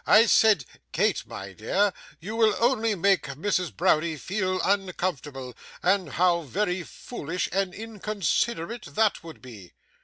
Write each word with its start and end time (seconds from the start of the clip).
I 0.07 0.25
said, 0.25 0.65
"Kate, 0.91 1.27
my 1.27 1.53
dear, 1.53 1.93
you 2.19 2.35
will 2.35 2.55
only 2.59 2.95
make 2.95 3.21
Mrs. 3.27 3.71
Browdie 3.77 4.17
feel 4.17 4.59
uncomfortable, 4.63 5.55
and 5.83 6.13
how 6.13 6.41
very 6.41 6.81
foolish 6.81 7.47
and 7.51 7.71
inconsiderate 7.71 8.85
that 8.95 9.23
would 9.23 9.43
be!" 9.43 9.73